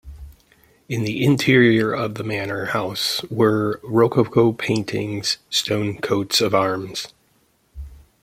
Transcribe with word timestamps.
In 0.89 1.03
the 1.03 1.23
interior 1.23 1.93
of 1.93 2.15
the 2.15 2.23
manor 2.23 2.65
house 2.65 3.21
were 3.29 3.79
rococo 3.83 4.51
paintings, 4.51 5.37
stone 5.51 5.99
coats 5.99 6.41
of 6.41 6.55
arms. 6.55 7.13